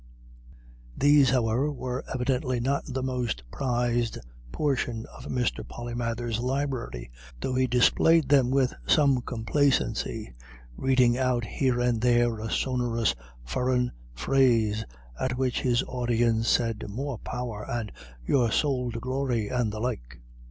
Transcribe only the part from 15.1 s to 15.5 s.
at